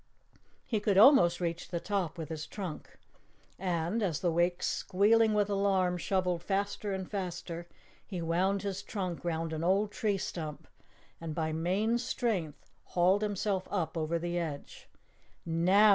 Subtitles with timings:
[0.65, 2.97] He could almost reach the top with his trunk
[3.59, 7.67] and, as the Wakes squealing with alarm shoveled faster and faster,
[8.03, 10.67] he wound his trunk round an old tree stump
[11.21, 14.89] and by main strength hauled himself up over the edge.
[15.45, 15.89] "NOW!"